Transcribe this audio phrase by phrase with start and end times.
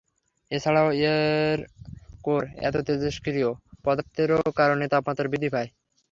[0.51, 1.59] এছাড়াও এর
[2.23, 3.49] কোর এর তেজষ্ক্রিয়
[3.85, 5.69] পদার্থের কারণেও তাপমাত্রা বৃদ্ধি পায়।